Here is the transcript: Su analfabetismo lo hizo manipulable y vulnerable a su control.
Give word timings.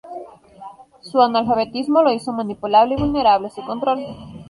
Su 1.01 1.21
analfabetismo 1.21 2.01
lo 2.01 2.11
hizo 2.11 2.33
manipulable 2.33 2.95
y 2.95 2.97
vulnerable 2.97 3.49
a 3.49 3.51
su 3.51 3.63
control. 3.63 4.03